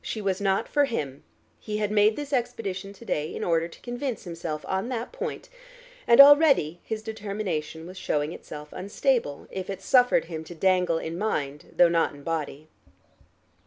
[0.00, 1.24] She was not for him:
[1.60, 5.50] he had made this expedition to day in order to convince himself on that point,
[6.06, 11.18] and already his determination was showing itself unstable, if it suffered him to dangle in
[11.18, 12.70] mind though not in body.